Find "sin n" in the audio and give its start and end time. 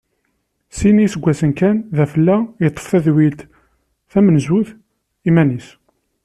0.77-1.03